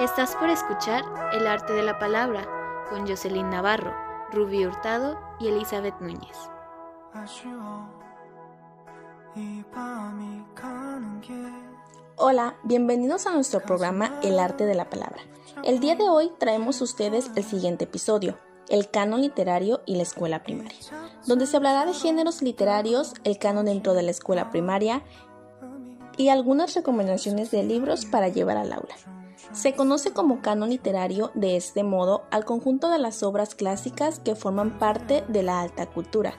[0.00, 2.48] Estás por escuchar El arte de la palabra
[2.88, 3.94] con Jocelyn Navarro,
[4.32, 6.38] Rubí Hurtado y Elizabeth Núñez.
[12.16, 15.20] Hola, bienvenidos a nuestro programa El arte de la palabra.
[15.64, 18.38] El día de hoy traemos a ustedes el siguiente episodio,
[18.70, 20.78] el canon literario y la escuela primaria,
[21.26, 25.02] donde se hablará de géneros literarios, el canon dentro de la escuela primaria
[26.16, 29.19] y algunas recomendaciones de libros para llevar al aula.
[29.52, 34.34] Se conoce como canon literario de este modo al conjunto de las obras clásicas que
[34.34, 36.34] forman parte de la alta cultura.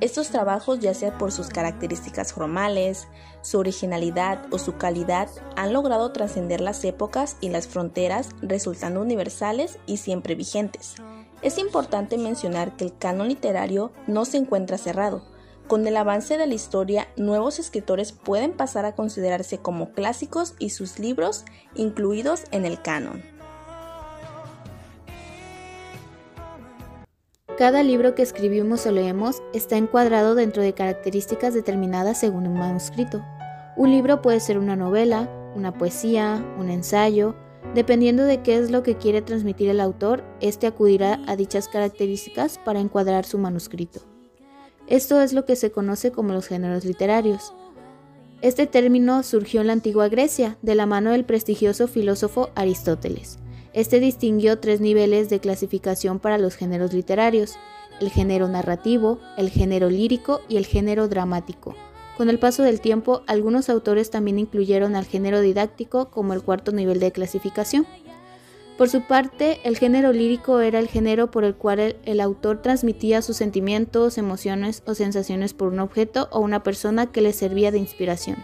[0.00, 3.08] Estos trabajos, ya sea por sus características formales,
[3.42, 9.78] su originalidad o su calidad, han logrado trascender las épocas y las fronteras, resultando universales
[9.86, 10.94] y siempre vigentes.
[11.42, 15.22] Es importante mencionar que el canon literario no se encuentra cerrado,
[15.68, 20.70] con el avance de la historia, nuevos escritores pueden pasar a considerarse como clásicos y
[20.70, 21.44] sus libros
[21.74, 23.22] incluidos en el canon.
[27.58, 33.22] Cada libro que escribimos o leemos está encuadrado dentro de características determinadas según un manuscrito.
[33.76, 37.34] Un libro puede ser una novela, una poesía, un ensayo,
[37.74, 42.58] dependiendo de qué es lo que quiere transmitir el autor, este acudirá a dichas características
[42.58, 44.17] para encuadrar su manuscrito.
[44.88, 47.52] Esto es lo que se conoce como los géneros literarios.
[48.40, 53.38] Este término surgió en la antigua Grecia, de la mano del prestigioso filósofo Aristóteles.
[53.74, 57.56] Este distinguió tres niveles de clasificación para los géneros literarios,
[58.00, 61.74] el género narrativo, el género lírico y el género dramático.
[62.16, 66.72] Con el paso del tiempo, algunos autores también incluyeron al género didáctico como el cuarto
[66.72, 67.86] nivel de clasificación.
[68.78, 73.22] Por su parte, el género lírico era el género por el cual el, autor transmitía
[73.22, 77.78] sus sentimientos, emociones o sensaciones por un objeto o una persona que le servía de
[77.78, 78.36] inspiración.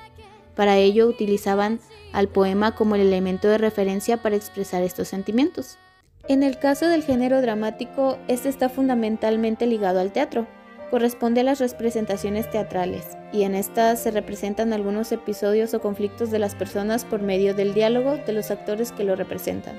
[0.56, 1.78] Para ello utilizaban
[2.12, 5.78] al poema como el elemento de referencia para expresar estos sentimientos.
[6.27, 10.48] En el caso del género dramático, este está fundamentalmente ligado al teatro.
[10.90, 16.40] Corresponde a las representaciones teatrales, y en estas se representan algunos episodios o conflictos de
[16.40, 19.77] las personas por medio del diálogo de los actores que lo representan.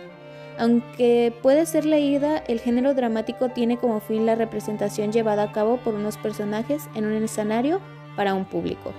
[0.57, 5.77] Aunque puede ser leída, el género dramático tiene como fin la representación llevada a cabo
[5.77, 7.81] por unos personajes en un escenario
[8.15, 8.93] para un público.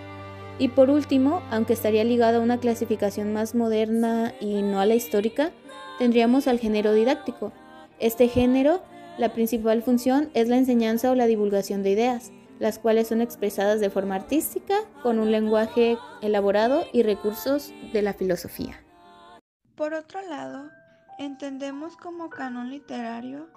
[0.58, 4.94] Y por último, aunque estaría ligado a una clasificación más moderna y no a la
[4.94, 5.50] histórica,
[5.98, 7.52] tendríamos al género didáctico.
[7.98, 8.82] Este género,
[9.16, 13.80] la principal función es la enseñanza o la divulgación de ideas, las cuales son expresadas
[13.80, 18.82] de forma artística, con un lenguaje elaborado y recursos de la filosofía.
[19.74, 20.70] Por otro lado,
[21.18, 23.48] Entendemos como canon literario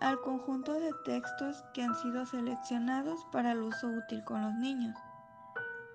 [0.00, 4.96] al conjunto de textos que han sido seleccionados para el uso útil con los niños.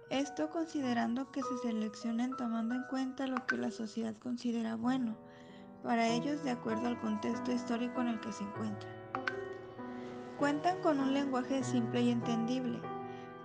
[0.09, 5.17] Esto considerando que se seleccionen tomando en cuenta lo que la sociedad considera bueno
[5.83, 8.93] para ellos de acuerdo al contexto histórico en el que se encuentran.
[10.39, 12.81] Cuentan con un lenguaje simple y entendible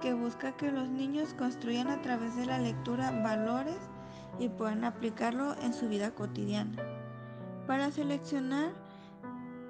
[0.01, 3.91] que busca que los niños construyan a través de la lectura valores
[4.39, 6.96] y puedan aplicarlo en su vida cotidiana.
[7.67, 8.73] Para seleccionar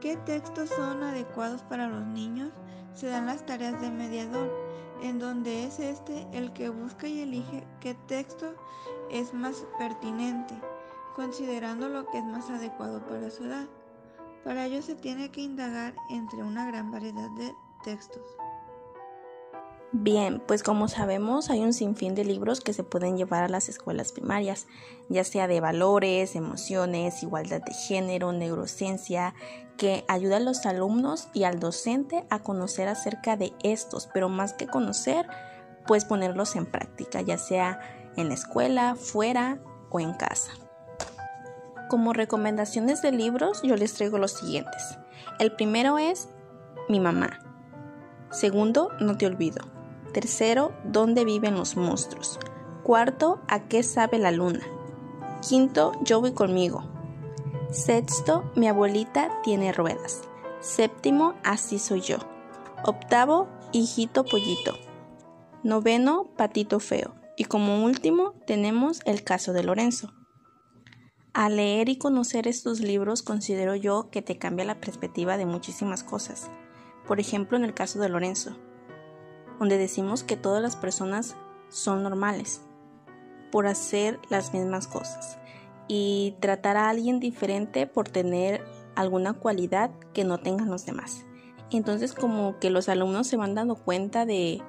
[0.00, 2.52] qué textos son adecuados para los niños,
[2.94, 4.52] se dan las tareas de mediador,
[5.02, 8.54] en donde es este el que busca y elige qué texto
[9.10, 10.54] es más pertinente,
[11.14, 13.66] considerando lo que es más adecuado para su edad.
[14.44, 18.36] Para ello se tiene que indagar entre una gran variedad de textos.
[19.92, 23.68] Bien, pues como sabemos hay un sinfín de libros que se pueden llevar a las
[23.68, 24.66] escuelas primarias,
[25.08, 29.34] ya sea de valores, emociones, igualdad de género, neurociencia,
[29.76, 34.54] que ayuda a los alumnos y al docente a conocer acerca de estos, pero más
[34.54, 35.28] que conocer,
[35.86, 37.80] pues ponerlos en práctica, ya sea
[38.16, 39.60] en la escuela, fuera
[39.90, 40.50] o en casa.
[41.88, 44.98] Como recomendaciones de libros, yo les traigo los siguientes.
[45.38, 46.28] El primero es
[46.88, 47.38] Mi mamá.
[48.30, 49.75] Segundo, No te olvido.
[50.16, 52.38] Tercero, ¿dónde viven los monstruos?
[52.82, 54.62] Cuarto, ¿a qué sabe la luna?
[55.46, 56.84] Quinto, yo voy conmigo.
[57.70, 60.22] Sexto, mi abuelita tiene ruedas.
[60.60, 62.16] Séptimo, así soy yo.
[62.82, 64.78] Octavo, hijito pollito.
[65.62, 67.14] Noveno, patito feo.
[67.36, 70.14] Y como último, tenemos el caso de Lorenzo.
[71.34, 76.02] Al leer y conocer estos libros considero yo que te cambia la perspectiva de muchísimas
[76.02, 76.50] cosas.
[77.06, 78.56] Por ejemplo, en el caso de Lorenzo,
[79.58, 81.36] donde decimos que todas las personas
[81.68, 82.62] son normales
[83.50, 85.38] por hacer las mismas cosas
[85.88, 88.64] y tratar a alguien diferente por tener
[88.94, 91.24] alguna cualidad que no tengan los demás.
[91.70, 94.62] Entonces como que los alumnos se van dando cuenta de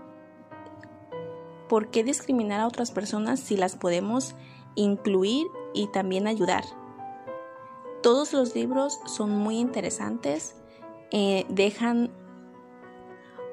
[1.69, 4.36] por qué discriminar a otras personas si las podemos
[4.75, 6.63] incluir y también ayudar.
[8.01, 10.56] Todos los libros son muy interesantes,
[11.12, 12.12] eh, dejan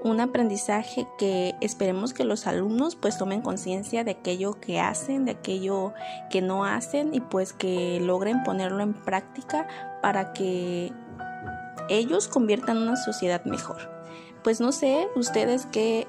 [0.04, 5.32] un aprendizaje que esperemos que los alumnos pues tomen conciencia de aquello que hacen, de
[5.32, 5.94] aquello
[6.30, 9.66] que no hacen y pues que logren ponerlo en práctica
[10.02, 10.92] para que
[11.88, 13.90] ellos conviertan una sociedad mejor.
[14.42, 16.06] Pues no sé, ustedes qué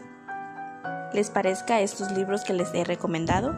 [1.13, 3.55] les parezca estos libros que les he recomendado.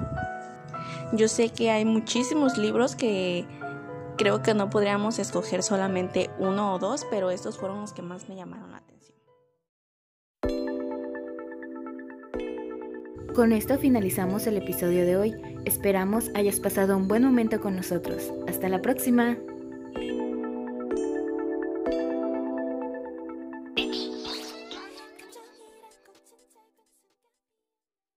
[1.13, 3.47] Yo sé que hay muchísimos libros que
[4.17, 8.29] creo que no podríamos escoger solamente uno o dos, pero estos fueron los que más
[8.29, 9.16] me llamaron la atención.
[13.37, 15.35] Con esto finalizamos el episodio de hoy.
[15.63, 18.33] Esperamos hayas pasado un buen momento con nosotros.
[18.47, 19.37] Hasta la próxima.